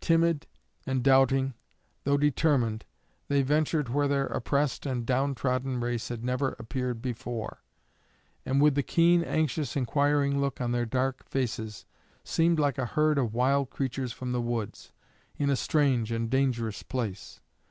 Timid 0.00 0.46
and 0.86 1.02
doubting, 1.02 1.52
though 2.04 2.16
determined, 2.16 2.86
they 3.28 3.42
ventured 3.42 3.90
where 3.90 4.08
their 4.08 4.24
oppressed 4.24 4.86
and 4.86 5.04
down 5.04 5.34
trodden 5.34 5.78
race 5.78 6.08
had 6.08 6.24
never 6.24 6.52
appeared 6.58 7.02
before, 7.02 7.58
and 8.46 8.62
with 8.62 8.76
the 8.76 8.82
keen, 8.82 9.22
anxious, 9.22 9.76
inquiring 9.76 10.40
look 10.40 10.58
on 10.58 10.72
their 10.72 10.86
dark 10.86 11.22
faces, 11.28 11.84
seemed 12.24 12.58
like 12.58 12.78
a 12.78 12.86
herd 12.86 13.18
of 13.18 13.34
wild 13.34 13.68
creatures 13.68 14.14
from 14.14 14.32
the 14.32 14.40
woods, 14.40 14.90
in 15.36 15.50
a 15.50 15.54
strange 15.54 16.10
and 16.10 16.30
dangerous 16.30 16.82
place. 16.82 17.42